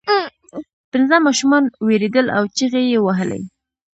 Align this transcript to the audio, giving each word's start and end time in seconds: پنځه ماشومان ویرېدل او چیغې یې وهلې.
پنځه 0.91 1.17
ماشومان 1.25 1.63
ویرېدل 1.87 2.27
او 2.37 2.43
چیغې 2.55 2.83
یې 2.91 2.99
وهلې. 3.05 3.41